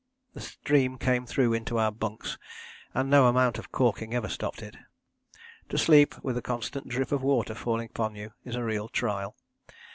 [0.33, 2.39] The stream came through into our bunks,
[2.95, 4.75] and no amount of caulking ever stopped it.
[5.69, 9.35] To sleep with a constant drip of water falling upon you is a real trial.